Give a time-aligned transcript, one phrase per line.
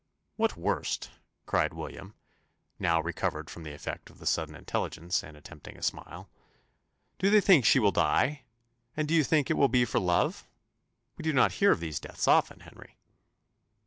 [0.35, 1.11] "What worst!"
[1.45, 2.15] cried William
[2.79, 6.27] (now recovered from the effect of the sudden intelligence, and attempting a smile).
[7.19, 8.41] "Do they think she will die?
[8.97, 10.47] And do you think it will be for love?
[11.17, 12.97] We do not hear of these deaths often, Henry."